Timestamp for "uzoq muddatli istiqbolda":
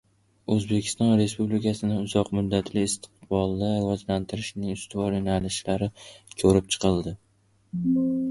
2.05-3.69